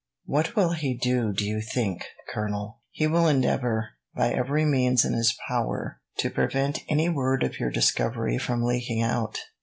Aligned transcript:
"What 0.25 0.55
will 0.55 0.71
he 0.71 0.95
do, 0.97 1.31
do 1.31 1.45
you 1.45 1.61
think, 1.61 2.05
Colonel?" 2.33 2.79
"He 2.89 3.05
will 3.05 3.27
endeavour, 3.27 3.89
by 4.15 4.31
every 4.31 4.65
means 4.65 5.05
in 5.05 5.13
his 5.13 5.37
power, 5.47 6.01
to 6.17 6.31
prevent 6.31 6.79
any 6.89 7.07
word 7.07 7.43
of 7.43 7.59
your 7.59 7.69
discovery 7.69 8.39
from 8.39 8.63
leaking 8.63 9.03
out. 9.03 9.37